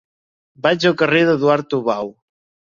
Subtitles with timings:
[0.67, 2.13] Vaig al carrer d'Eduard Tubau.